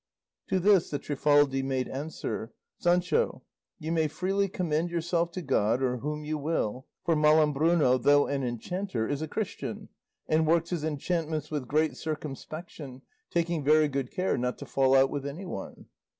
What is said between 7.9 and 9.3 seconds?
though an enchanter is a